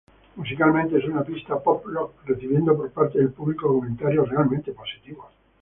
[0.35, 5.27] Musicalmente, es una pista "pop rock", recibiendo por parte del público comentarios realmente positivos.